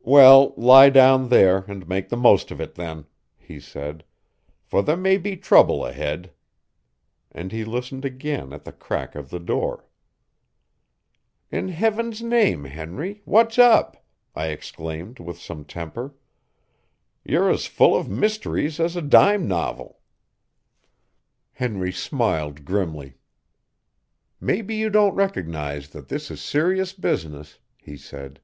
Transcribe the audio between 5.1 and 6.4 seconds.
be trouble ahead."